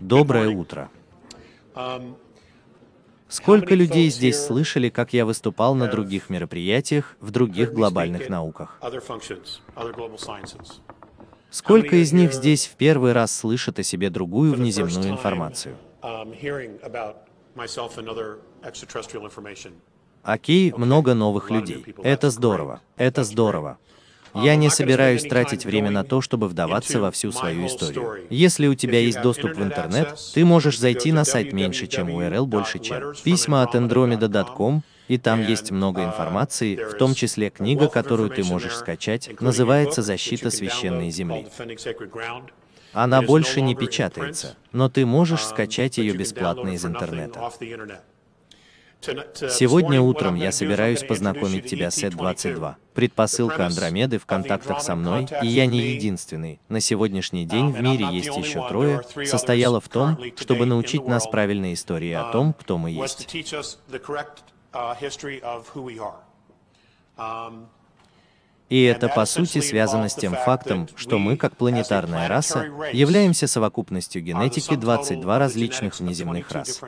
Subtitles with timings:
[0.00, 0.90] Доброе утро.
[3.28, 8.80] Сколько людей здесь слышали, как я выступал на других мероприятиях в других глобальных науках?
[11.50, 15.76] Сколько из них здесь в первый раз слышат о себе другую внеземную информацию?
[20.22, 21.84] Окей, много новых людей.
[22.02, 22.80] Это здорово.
[22.96, 23.78] Это здорово.
[24.34, 28.26] Я не собираюсь тратить время на то, чтобы вдаваться во всю свою историю.
[28.30, 32.46] Если у тебя есть доступ в интернет, ты можешь зайти на сайт меньше, чем URL
[32.46, 38.30] больше, чем письма от andromeda.com, и там есть много информации, в том числе книга, которую
[38.30, 41.46] ты можешь скачать, называется «Защита священной земли».
[42.92, 47.50] Она больше не печатается, но ты можешь скачать ее бесплатно из интернета.
[49.00, 52.74] Сегодня утром я собираюсь познакомить тебя с Эд-22.
[52.94, 56.60] Предпосылка Андромеды в контактах со мной, и я не единственный.
[56.68, 61.74] На сегодняшний день в мире есть еще трое, состояла в том, чтобы научить нас правильной
[61.74, 63.28] истории о том, кто мы есть.
[68.68, 74.22] И это, по сути, связано с тем фактом, что мы, как планетарная раса, являемся совокупностью
[74.22, 76.80] генетики 22 различных внеземных рас.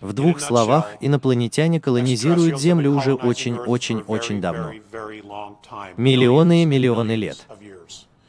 [0.00, 4.72] В двух словах, инопланетяне колонизируют Землю уже очень-очень-очень давно.
[5.96, 7.46] Миллионы и миллионы лет.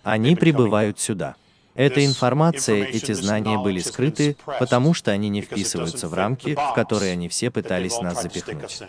[0.03, 1.35] Они прибывают сюда.
[1.75, 7.11] Эта информация, эти знания были скрыты, потому что они не вписываются в рамки, в которые
[7.11, 8.81] они все пытались нас запихнуть.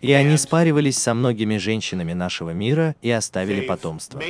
[0.00, 4.20] И они спаривались со многими женщинами нашего мира и оставили потомство.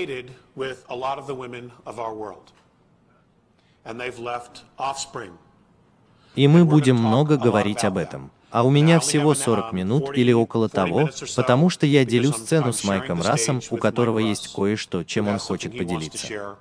[6.35, 8.31] И мы будем много говорить об этом.
[8.51, 12.85] А у меня всего 40 минут или около того, потому что я делю сцену с
[12.85, 16.57] Майком Рассом, у которого есть кое-что, чем он хочет поделиться.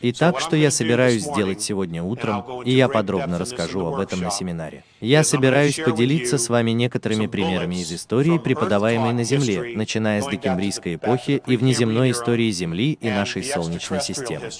[0.00, 4.84] Итак, что я собираюсь сделать сегодня утром, и я подробно расскажу об этом на семинаре.
[5.00, 10.96] Я собираюсь поделиться с вами некоторыми примерами из истории, преподаваемой на Земле, начиная с декембрийской
[10.96, 14.50] эпохи и внеземной истории Земли и нашей Солнечной системы.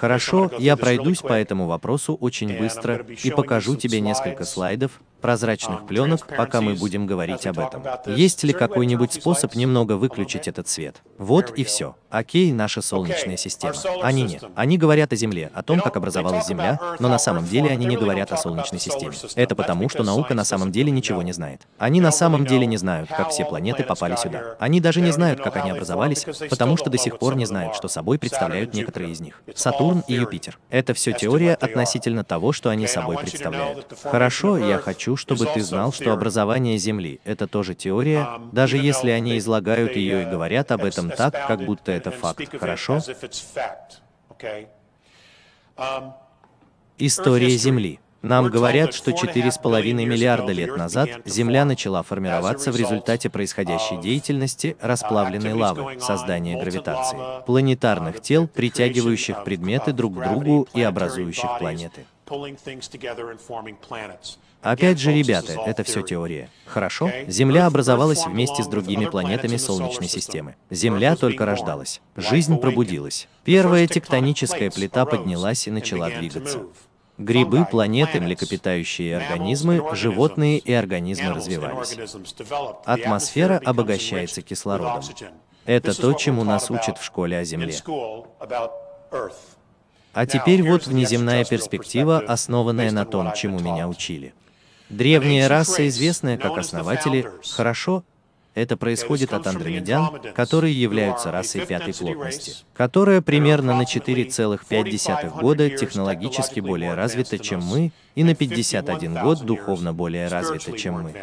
[0.00, 6.26] Хорошо, я пройдусь по этому вопросу очень быстро и покажу тебе несколько слайдов, прозрачных пленок,
[6.26, 7.82] пока мы будем говорить об этом.
[8.06, 11.02] Есть ли какой-нибудь способ немного выключить этот свет?
[11.18, 11.96] Вот и все.
[12.10, 13.74] Окей, наша Солнечная система.
[14.02, 14.42] Они нет.
[14.54, 17.96] Они говорят о Земле, о том, как образовалась Земля, но на самом деле они не
[17.96, 19.14] говорят о Солнечной системе.
[19.34, 21.66] Это потому, что наука на самом деле ничего не знает.
[21.78, 24.56] Они на самом деле не знают, как все планеты попали сюда.
[24.58, 27.88] Они даже не знают, как они образовались, потому что до сих пор не знают, что
[27.88, 29.42] собой представляют некоторые из них.
[29.54, 30.58] Сатурн и Юпитер.
[30.70, 33.86] Это все теория относительно того, что они собой представляют.
[34.02, 38.76] Хорошо, я хочу хочу, чтобы ты знал, что образование Земли— это тоже теория, um, даже
[38.76, 43.00] если они излагают ее и uh, говорят об этом так, как будто это факт, хорошо?
[45.76, 46.12] Um,
[46.98, 48.00] История Земли.
[48.20, 54.86] Нам говорят, что 4,5 миллиарда лет назад Земля начала формироваться в результате происходящей деятельности uh,
[54.86, 57.16] расплавленной лавы, создания гравитации,
[57.46, 62.04] планетарных uh, тел, притягивающих предметы друг к другу и образующих планеты.
[64.60, 66.50] Опять же, ребята, это все теория.
[66.66, 67.10] Хорошо?
[67.28, 70.56] Земля образовалась вместе с другими планетами Солнечной системы.
[70.70, 72.00] Земля только рождалась.
[72.16, 73.28] Жизнь пробудилась.
[73.44, 76.66] Первая тектоническая плита поднялась и начала двигаться.
[77.18, 81.96] Грибы, планеты, млекопитающие организмы, животные и организмы развивались.
[82.84, 85.02] Атмосфера обогащается кислородом.
[85.64, 87.74] Это то, чему нас учат в школе о Земле.
[90.18, 94.34] А теперь вот внеземная перспектива, основанная на том, чему меня учили.
[94.88, 98.02] Древняя раса, известная как основатели, хорошо,
[98.56, 106.58] это происходит от андромедян, которые являются расой пятой плотности, которая примерно на 4,5 года технологически
[106.58, 111.14] более развита, чем мы, и на 51 год духовно более развита, чем мы.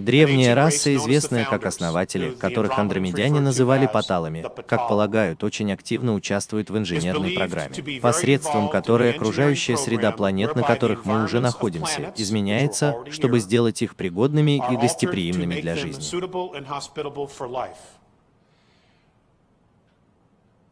[0.00, 6.78] Древняя раса, известная как основатели, которых андромедяне называли паталами, как полагают, очень активно участвует в
[6.78, 13.82] инженерной программе, посредством которой окружающая среда планет, на которых мы уже находимся, изменяется, чтобы сделать
[13.82, 16.02] их пригодными и гостеприимными для жизни.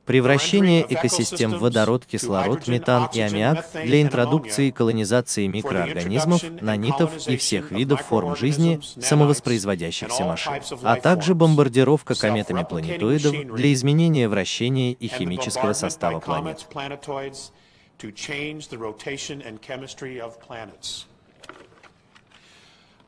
[0.08, 7.36] Превращение экосистем в водород, кислород, метан и аммиак для интродукции и колонизации микроорганизмов, нанитов и
[7.36, 15.08] всех видов форм жизни, самовоспроизводящихся машин, а также бомбардировка кометами планетоидов для изменения вращения и
[15.08, 16.66] химического состава планет.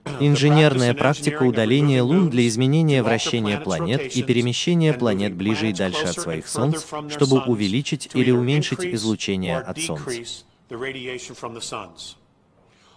[0.21, 6.15] Инженерная практика удаления лун для изменения вращения планет и перемещения планет ближе и дальше от
[6.15, 10.45] своих Солнц, чтобы увеличить или уменьшить излучение от Солнца.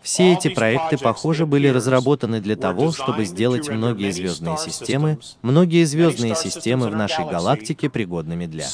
[0.01, 6.35] Все эти проекты, похоже, были разработаны для того, чтобы сделать многие звездные системы, многие звездные
[6.35, 8.67] системы в нашей галактике пригодными для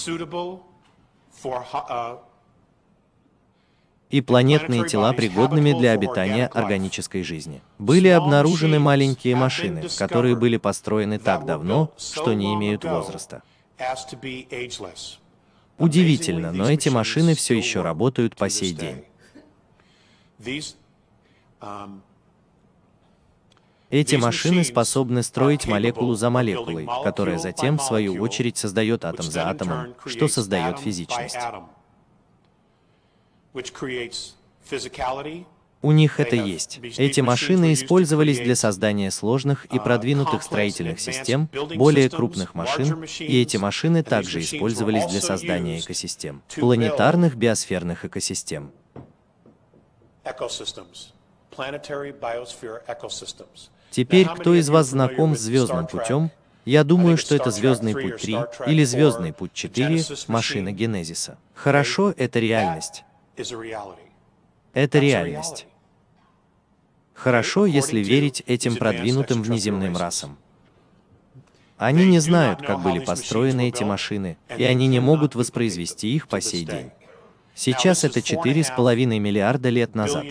[4.10, 7.62] и планетные тела пригодными для обитания органической жизни.
[7.78, 13.44] Были обнаружены маленькие машины, которые были построены так давно, что не имеют возраста.
[15.78, 19.04] Удивительно, но эти машины все еще работают по сей день.
[23.90, 29.50] Эти машины способны строить молекулу за молекулой, которая затем, в свою очередь, создает атом за
[29.50, 31.38] атомом, что создает физичность.
[35.82, 36.80] У них это есть.
[36.98, 43.58] Эти машины использовались для создания сложных и продвинутых строительных систем, более крупных машин, и эти
[43.58, 48.72] машины также использовались для создания экосистем, планетарных биосферных экосистем.
[53.92, 56.32] Теперь, кто из вас знаком с звездным путем,
[56.66, 61.38] я думаю, что это «Звездный путь 3» или «Звездный путь 4» машина Генезиса.
[61.56, 63.04] Хорошо, это реальность.
[64.74, 65.68] Это реальность.
[67.14, 70.38] Хорошо, если верить этим продвинутым внеземным расам.
[71.78, 76.42] Они не знают, как были построены эти машины, и они не могут воспроизвести их по
[76.42, 76.92] сей день.
[77.56, 80.26] Сейчас это 4,5 миллиарда лет назад.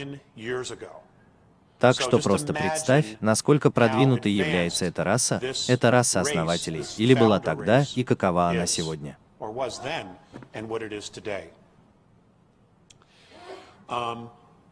[1.79, 7.85] Так что просто представь, насколько продвинутой является эта раса, эта раса основателей, или была тогда,
[7.95, 9.17] и какова она сегодня.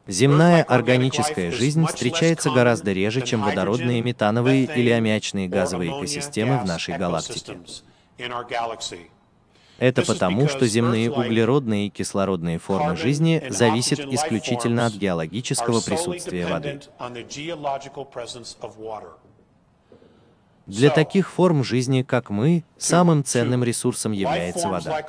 [0.07, 6.97] Земная органическая жизнь встречается гораздо реже, чем водородные, метановые или аммиачные газовые экосистемы в нашей
[6.97, 7.59] галактике.
[9.79, 16.81] Это потому, что земные углеродные и кислородные формы жизни зависят исключительно от геологического присутствия воды.
[20.67, 25.03] Для таких форм жизни, как мы, самым ценным ресурсом является вода.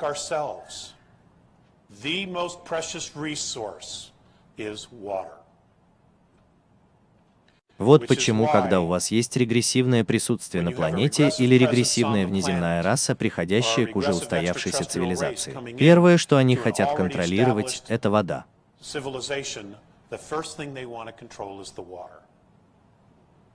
[7.78, 13.86] Вот почему, когда у вас есть регрессивное присутствие на планете или регрессивная внеземная раса, приходящая
[13.86, 18.44] к уже устоявшейся цивилизации, первое, что они хотят контролировать, это вода.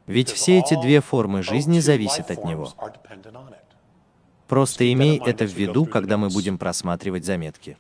[0.06, 2.74] Ведь все эти две формы жизни зависят от него.
[4.48, 7.78] Просто имей это в виду, когда мы будем просматривать заметки.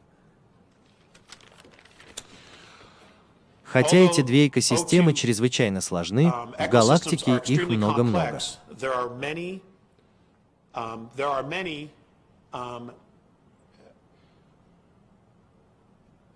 [3.73, 8.39] Хотя эти две экосистемы чрезвычайно сложны, в галактике их много-много.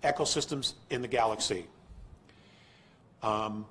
[0.03, 1.65] ecosystems in the galaxy.
[3.21, 3.65] Um,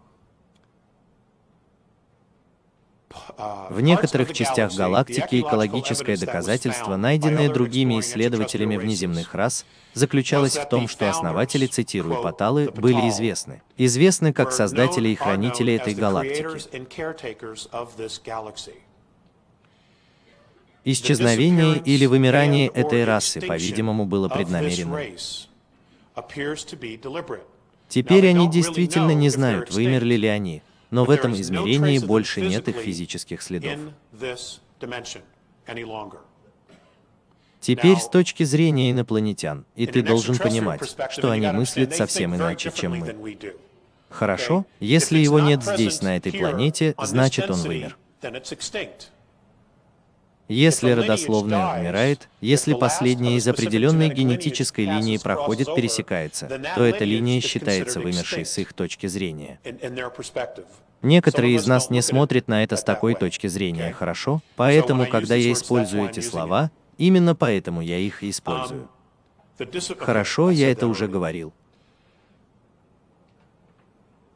[3.70, 9.64] В некоторых частях галактики экологическое доказательство, найденное другими исследователями внеземных рас,
[9.94, 13.62] заключалось в том, что основатели, цитирую Паталы, были известны.
[13.76, 16.46] Известны как создатели и хранители этой галактики.
[20.84, 25.00] Исчезновение или вымирание этой расы, по-видимому, было преднамеренным.
[27.88, 32.76] Теперь они действительно не знают, вымерли ли они, но в этом измерении больше нет их
[32.76, 33.78] физических следов.
[37.60, 42.98] Теперь с точки зрения инопланетян, и ты должен понимать, что они мыслят совсем иначе, чем
[42.98, 43.36] мы.
[44.08, 44.64] Хорошо?
[44.80, 47.96] Если его нет здесь, на этой планете, значит он вымер.
[50.48, 58.00] Если родословная умирает, если последняя из определенной генетической линии проходит, пересекается, то эта линия считается
[58.00, 59.58] вымершей с их точки зрения.
[61.02, 64.40] Некоторые из нас не смотрят на это с такой точки зрения, хорошо?
[64.56, 68.88] Поэтому, когда я использую эти слова, именно поэтому я их использую.
[69.98, 71.52] Хорошо, я это уже говорил.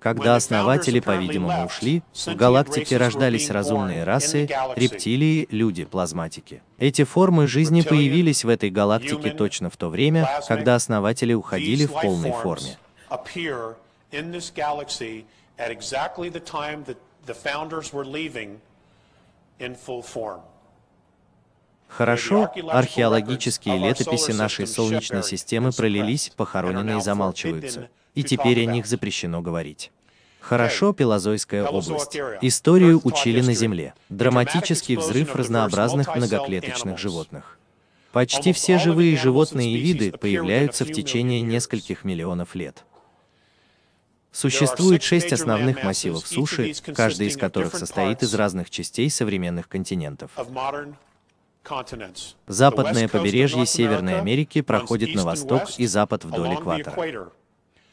[0.00, 6.62] Когда основатели, по-видимому, ушли, в галактике рождались разумные расы, рептилии, люди, плазматики.
[6.78, 11.92] Эти формы жизни появились в этой галактике точно в то время, когда основатели уходили в
[11.92, 12.78] полной форме.
[21.97, 29.90] Хорошо, археологические летописи нашей Солнечной системы пролились, похороненные замалчиваются и теперь о них запрещено говорить.
[30.40, 32.16] Хорошо, Пелозойская область.
[32.40, 33.94] Историю учили на Земле.
[34.09, 37.59] Драматический взрыв разнообразных многоклеточных животных.
[38.12, 42.85] Почти все живые животные и виды появляются в течение нескольких миллионов лет.
[44.32, 50.30] Существует шесть основных массивов суши, каждый из которых состоит из разных частей современных континентов.
[52.47, 57.31] Западное побережье Северной Америки проходит на восток и запад вдоль экватора.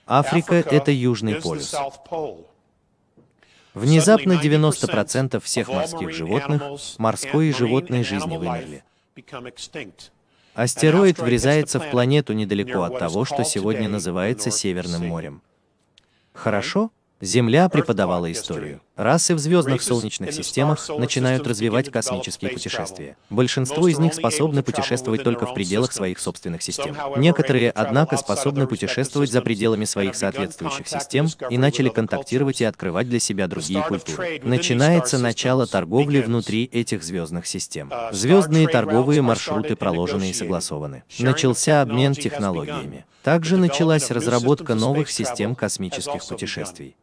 [0.06, 1.76] Африка— это Южный полюс.
[3.74, 6.62] Внезапно 90% всех морских животных,
[6.98, 8.84] морской и животной жизни вымерли.
[10.56, 15.42] Астероид врезается в планету недалеко от того, что сегодня называется Северным морем.
[16.34, 16.92] Хорошо?
[17.20, 18.80] Земля преподавала историю.
[18.96, 23.18] Расы в звездных солнечных системах начинают развивать космические путешествия.
[23.32, 26.96] Большинство из них способны путешествовать только в пределах своих собственных систем.
[27.16, 33.20] Некоторые, однако, способны путешествовать за пределами своих соответствующих систем и начали контактировать и открывать для
[33.20, 34.40] себя другие культуры.
[34.44, 37.92] Начинается начало торговли внутри этих звездных систем.
[38.12, 41.04] Звездные торговые маршруты проложены и согласованы.
[41.18, 43.06] Начался обмен технологиями.
[43.24, 46.96] Также началась разработка новых систем космических путешествий.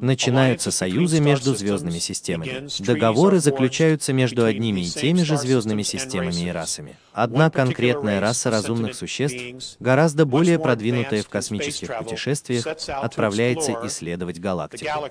[0.00, 2.68] Начинаются союзы между звездными системами.
[2.80, 6.96] Договоры заключаются между одними и теми же звездными системами и расами.
[7.12, 15.08] Одна конкретная раса разумных существ, гораздо более продвинутая в космических путешествиях, отправляется исследовать галактику.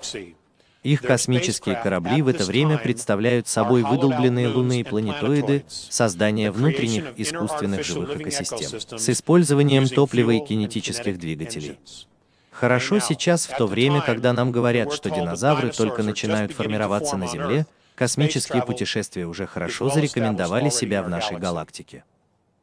[0.84, 8.20] Их космические корабли в это время представляют собой выдолбленные лунные планетоиды, создание внутренних искусственных живых
[8.20, 11.78] экосистем с использованием топлива и кинетических двигателей.
[12.54, 17.66] Хорошо сейчас, в то время, когда нам говорят, что динозавры только начинают формироваться на Земле,
[17.96, 22.04] космические путешествия уже хорошо зарекомендовали себя в нашей галактике.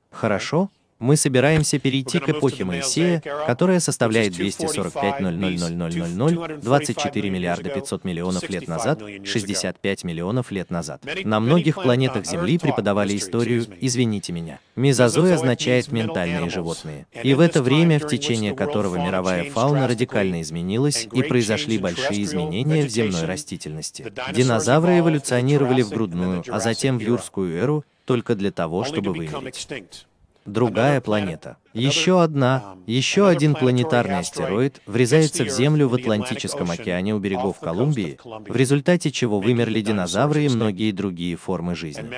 [0.10, 0.70] Хорошо?
[1.02, 8.68] Мы собираемся перейти к эпохе Моисея, которая составляет 245 0000000, 24 миллиарда 500 миллионов лет
[8.68, 11.04] назад, 65 миллионов лет назад.
[11.24, 14.60] На многих планетах Земли преподавали историю, извините меня.
[14.76, 17.08] Мезозой означает ментальные животные.
[17.24, 22.86] И в это время, в течение которого мировая фауна радикально изменилась и произошли большие изменения
[22.86, 24.14] в земной растительности.
[24.34, 30.06] Динозавры эволюционировали в грудную, а затем в юрскую эру, только для того, чтобы вымереть
[30.46, 31.58] другая планета.
[31.74, 38.20] Еще одна, еще один планетарный астероид врезается в Землю в Атлантическом океане у берегов Колумбии,
[38.24, 42.10] в результате чего вымерли динозавры и многие другие формы жизни.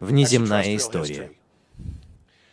[0.00, 1.30] Внеземная история.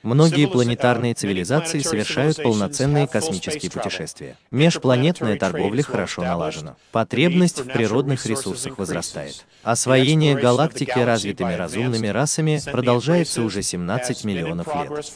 [0.04, 4.36] Многие планетарные цивилизации совершают полноценные космические путешествия.
[4.50, 6.76] Межпланетная торговля хорошо налажена.
[6.92, 9.46] Потребность в природных ресурсах возрастает.
[9.64, 15.12] Освоение галактики развитыми разумными расами продолжается уже 17 миллионов лет.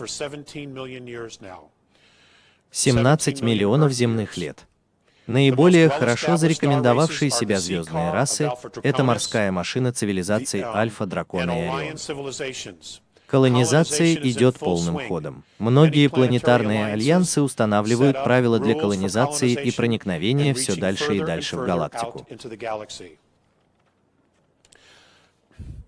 [2.72, 4.68] 17 миллионов земных лет.
[5.28, 8.52] Наиболее хорошо зарекомендовавшие себя звездные расы—
[8.84, 11.98] это морская машина цивилизации Альфа, Дракона и Орион.
[13.28, 15.44] Колонизация идет полным ходом.
[15.58, 22.26] Многие планетарные альянсы устанавливают правила для колонизации и проникновения все дальше и дальше в галактику.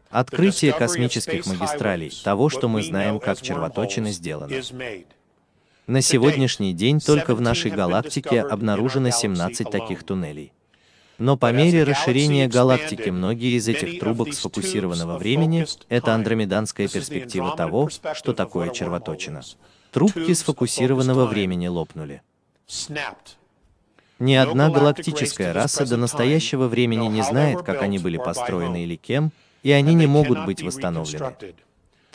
[0.09, 4.53] Открытие космических магистралей, того, что мы знаем как червоточина, сделано.
[5.85, 10.51] На сегодняшний день только в нашей галактике обнаружено 17 таких туннелей.
[11.17, 17.89] Но по мере расширения галактики многие из этих трубок сфокусированного времени— это андромеданская перспектива того,
[17.89, 19.41] что такое червоточина.
[19.91, 22.21] Трубки сфокусированного времени лопнули.
[24.19, 29.31] Ни одна галактическая раса до настоящего времени не знает, как они были построены или кем,
[29.63, 31.33] и они не могут быть восстановлены.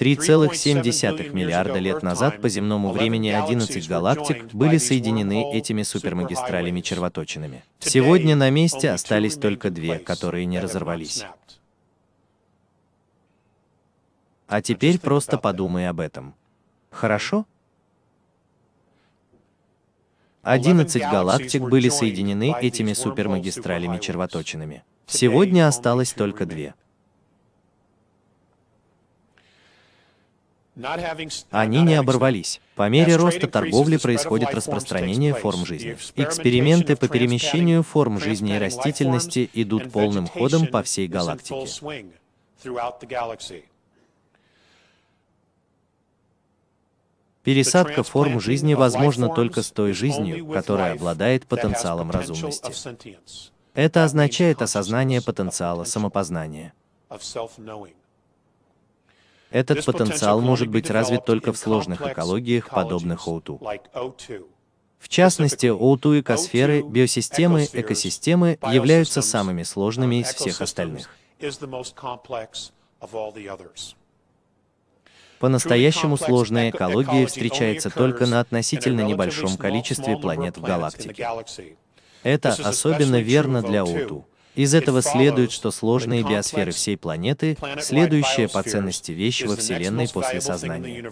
[0.02, 7.62] 3,7 миллиарда лет назад по земному времени 11 галактик были соединены этими супермагистралями-червоточинами.
[7.78, 11.24] Сегодня на месте остались только две, которые не разорвались.
[14.48, 16.34] А теперь просто подумай об этом.
[16.90, 17.46] Хорошо?
[20.42, 24.82] 11 галактик были соединены этими супермагистралями-червоточинами.
[25.06, 26.74] Сегодня осталось только две.
[31.50, 32.60] Они не оборвались.
[32.76, 35.96] По мере роста торговли происходит распространение форм жизни.
[36.16, 41.68] Эксперименты по перемещению форм жизни и растительности идут полным ходом по всей галактике.
[47.42, 52.72] Пересадка форм жизни возможна только с той жизнью, которая обладает потенциалом разумности.
[53.74, 56.72] Это означает осознание потенциала самопознания.
[59.52, 63.78] Этот потенциал может быть развит только в сложных экологиях, подобных O2.
[64.98, 71.10] В частности, O2 экосферы, биосистемы, экосистемы являются самыми сложными из всех остальных.
[75.38, 81.26] По-настоящему сложная экология встречается только на относительно небольшом количестве планет в галактике.
[82.22, 84.22] Это особенно верно для O2.
[84.54, 90.40] Из этого следует, что сложные биосферы всей планеты— следующая по ценности вещь во Вселенной после
[90.40, 91.10] сознания.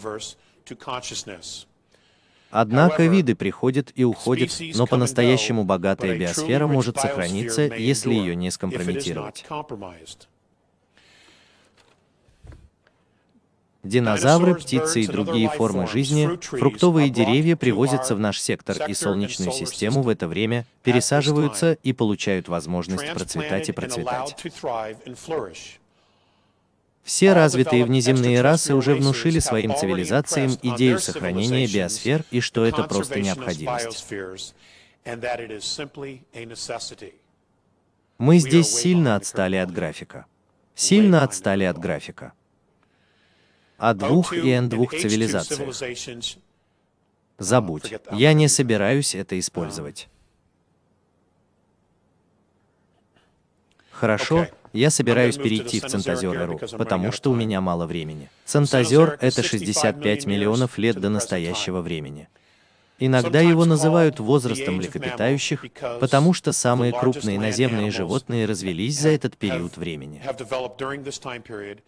[2.50, 9.44] Однако виды приходят и уходят, но по-настоящему богатая биосфера может сохраниться, если ее не скомпрометировать.
[13.82, 20.02] Динозавры, птицы и другие формы жизни, фруктовые деревья привозятся в наш сектор и Солнечную систему
[20.02, 24.36] в это время, пересаживаются и получают возможность процветать и процветать.
[27.02, 33.20] Все развитые внеземные расы уже внушили своим цивилизациям идею сохранения биосфер и что это просто
[33.20, 34.06] необходимость.
[38.18, 40.26] Мы здесь сильно отстали от графика.
[40.74, 42.34] Сильно отстали от графика.
[43.80, 45.74] О двух и N двух цивилизациях.
[47.38, 50.08] Забудь, я не собираюсь это использовать.
[53.90, 58.28] Хорошо, я собираюсь перейти в Центазер-эру, потому что у меня мало времени.
[58.44, 62.28] Центазер— это 65 миллионов лет до настоящего времени.
[63.00, 65.64] Иногда его называют возрастом млекопитающих,
[66.00, 70.22] потому что самые крупные наземные животные развелись за этот период времени.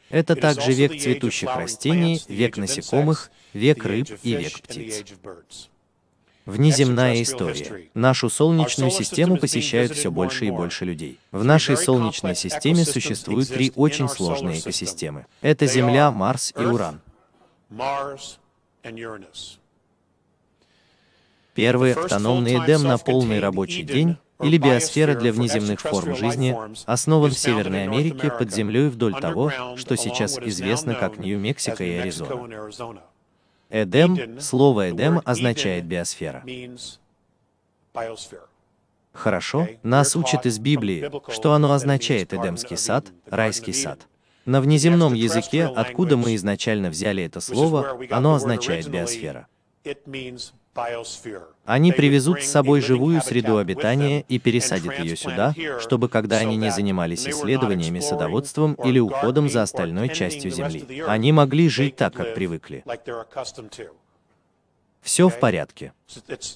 [0.09, 5.05] Это также век цветущих растений, век насекомых, век рыб и век птиц.
[6.47, 7.89] Внеземная история.
[7.95, 11.19] Нашу Солнечную систему посещают все больше и больше людей.
[11.31, 15.27] В нашей Солнечной системе существуют три очень сложные экосистемы.
[15.41, 17.01] Это Земля, Марс и Уран.
[21.55, 26.57] Первый автономный Эдем на полный рабочий день или биосфера для внеземных форм жизни
[26.87, 33.03] основан в Северной Америке под землей вдоль того, что сейчас известно как Нью-Мексико и Аризона.
[33.71, 36.43] Эдем, слово Эдем означает биосфера.
[39.13, 44.01] Хорошо, нас учат из Библии, что оно означает Эдемский сад, райский сад.
[44.47, 49.47] На внеземном языке, откуда мы изначально взяли это слово, оно означает биосфера.
[51.65, 56.71] Они привезут с собой живую среду обитания и пересадят ее сюда, чтобы когда они не
[56.71, 62.85] занимались исследованиями, садоводством или уходом за остальной частью Земли, они могли жить так, как привыкли.
[65.03, 65.93] Все в порядке.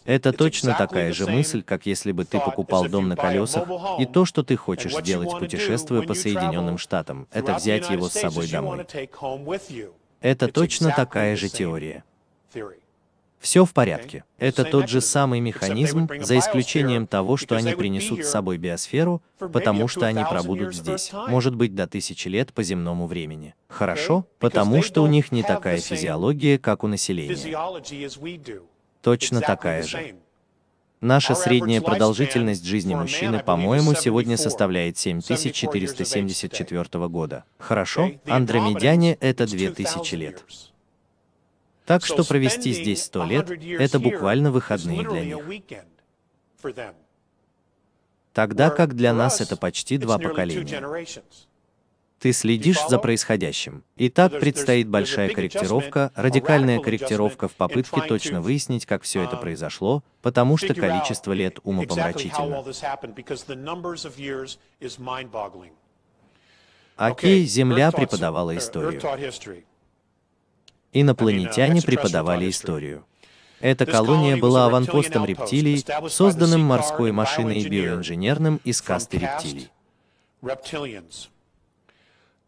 [0.05, 4.24] Это точно такая же мысль, как если бы ты покупал дом на колесах, и то,
[4.24, 8.87] что ты хочешь сделать, путешествуя по Соединенным Штатам, это взять его с собой домой.
[10.20, 12.05] Это точно такая же теория.
[13.46, 14.24] Все в порядке.
[14.38, 19.87] Это тот же самый механизм, за исключением того, что они принесут с собой биосферу, потому
[19.87, 23.54] что они пробудут здесь, может быть, до тысячи лет по земному времени.
[23.68, 24.26] Хорошо?
[24.40, 27.37] Потому что у них не такая физиология, как у населения.
[29.00, 30.16] Точно такая же.
[31.00, 37.44] Наша средняя продолжительность жизни мужчины, по-моему, сегодня составляет 7474 года.
[37.59, 38.11] Хорошо?
[38.26, 40.44] Андромедяне— это 2000 лет.
[41.87, 45.38] Так что провести здесь сто лет— это буквально выходные для них.
[48.33, 51.07] Тогда как для нас это почти два поколения.
[52.18, 53.85] Ты следишь за происходящим.
[53.96, 60.03] И так предстоит большая корректировка, радикальная корректировка в попытке точно выяснить, как все это произошло,
[60.22, 62.64] потому что количество лет умопомрачительно.
[66.96, 69.01] Окей, Земля преподавала историю.
[71.00, 73.04] Инопланетяне преподавали историю.
[73.61, 79.68] Эта колония была аванпостом рептилий, созданным морской машиной и биоинженерным из касты рептилий.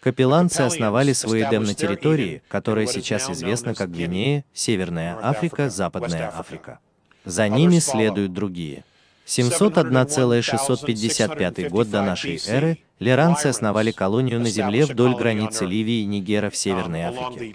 [0.00, 6.78] Капелланцы основали свой Эдем на территории, которая сейчас известна как Гвинея, Северная Африка, Западная Африка.
[7.24, 8.84] За ними следуют другие.
[9.26, 16.48] 701,655 год до нашей эры лиранцы основали колонию на земле вдоль границы Ливии и Нигера
[16.48, 17.52] в Северной Африке.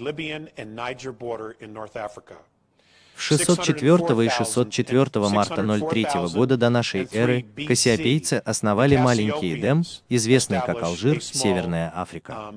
[3.15, 9.83] В В 604 и 604 марта 03 года до нашей эры кассиопейцы основали маленький Эдем,
[10.09, 12.53] известный как Алжир, Северная Африка.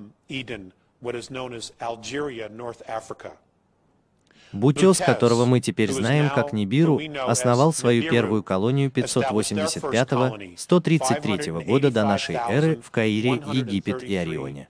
[4.55, 12.37] Бутес, которого мы теперь знаем как Нибиру, основал свою первую колонию 585-133 года до нашей
[12.37, 14.69] эры в Каире, Египет и Орионе.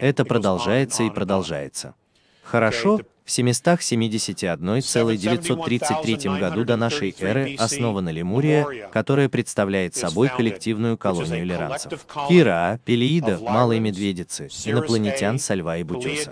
[0.00, 1.94] Это продолжается и продолжается.
[2.42, 12.04] Хорошо, в 771,933 году до нашей эры основана Лемурия, которая представляет собой коллективную колонию лиранцев.
[12.28, 16.28] Кира, Пелеида, Малые Медведицы, инопланетян со льва и бутеса.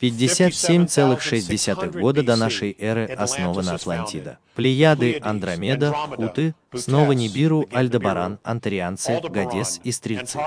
[0.00, 4.38] 57,6 года до нашей эры основана Атлантида.
[4.54, 10.38] Плеяды, Андромеда, Уты, снова Нибиру, Альдебаран, Антарианцы, Гадес и Стрельцы.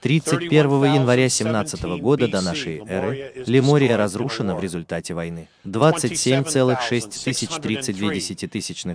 [0.00, 5.48] 31 января 17 года до нашей эры Лемория разрушена в результате войны.
[5.64, 8.12] 27,632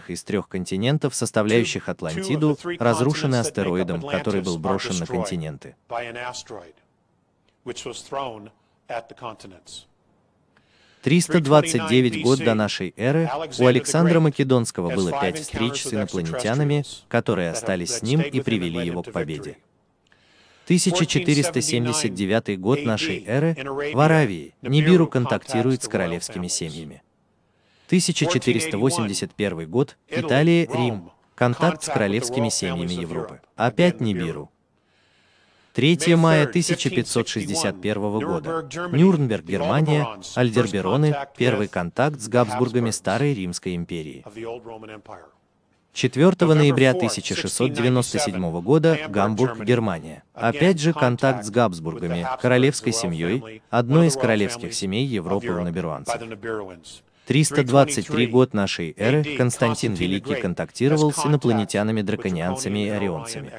[0.07, 5.75] из трех континентов, составляющих Атлантиду, разрушены астероидом, который был брошен на континенты.
[11.03, 17.95] 329 год до нашей эры у Александра Македонского было пять встреч с инопланетянами, которые остались
[17.95, 19.57] с ним и привели его к победе.
[20.65, 23.55] 1479 год нашей эры
[23.93, 27.01] в Аравии Нибиру контактирует с королевскими семьями.
[27.87, 31.11] 1481 год Италия, Рим.
[31.35, 33.41] Контакт с королевскими семьями Европы.
[33.55, 34.49] Опять Нибиру.
[35.73, 38.69] 3 мая 1561 года.
[38.91, 40.07] Нюрнберг, Германия.
[40.35, 41.15] Альдербероны.
[41.35, 44.23] Первый контакт с Габсбургами Старой Римской империи.
[45.93, 50.23] 4 ноября 1697 года Гамбург, Германия.
[50.33, 56.19] Опять же контакт с Габсбургами, королевской семьей, одной из королевских семей Европы у наберуанцев.
[57.27, 63.51] 323 год нашей эры Константин Великий контактировал с инопланетянами-драконианцами и орионцами.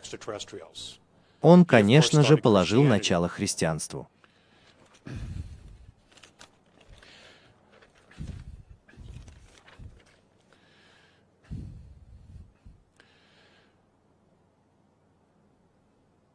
[1.40, 4.08] Он, конечно же, положил начало христианству.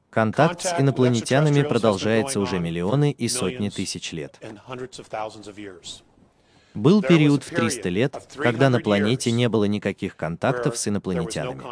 [0.10, 4.40] Контакт с инопланетянами продолжается уже миллионы и сотни тысяч лет.
[6.74, 11.64] Был период в 300 лет, когда на планете не было никаких контактов с инопланетянами.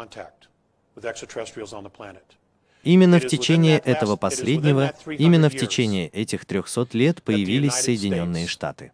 [2.84, 8.92] Именно в течение этого последнего, именно в течение этих 300 лет появились Соединенные Штаты.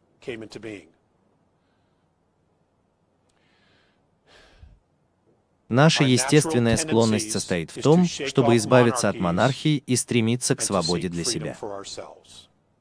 [5.68, 11.24] Наша естественная склонность состоит в том, чтобы избавиться от монархии и стремиться к свободе для
[11.24, 11.56] себя.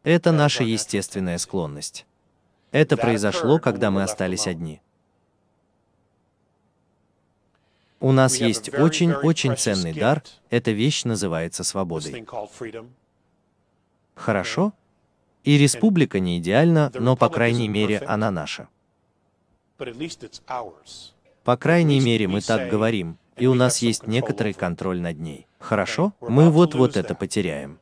[0.04, 2.06] Это наша естественная склонность.
[2.72, 4.82] Это произошло, когда мы остались одни.
[8.02, 12.28] У нас есть очень-очень ценный дар, эта вещь называется свободой.
[14.14, 14.74] Хорошо?
[15.46, 18.68] И республика не идеальна, но, по крайней мере, она наша.
[21.44, 25.48] По крайней мере, мы так говорим, и у нас есть некоторый контроль над ней.
[25.60, 26.14] Хорошо?
[26.22, 27.80] Мы вот-вот это потеряем.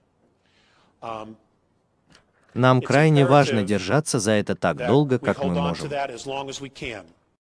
[2.54, 5.89] Нам крайне важно держаться за это так долго, как мы можем.